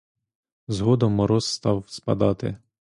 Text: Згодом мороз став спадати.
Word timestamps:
Згодом 0.67 1.13
мороз 1.13 1.53
став 1.53 1.85
спадати. 1.89 2.57